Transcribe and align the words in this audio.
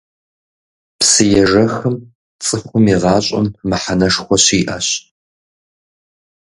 Псыежэхым 0.99 1.95
цӀыхум 2.43 2.85
и 2.93 2.95
гъащӀэм 3.01 3.47
мыхьэнэшхуэ 3.69 4.37
щиӀэщ. 4.43 4.87